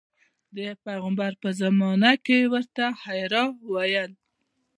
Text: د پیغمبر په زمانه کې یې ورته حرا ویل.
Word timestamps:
د 0.57 0.59
پیغمبر 0.85 1.31
په 1.41 1.49
زمانه 1.61 2.11
کې 2.25 2.37
یې 2.43 2.49
ورته 2.53 2.85
حرا 3.01 3.43
ویل. 3.71 4.11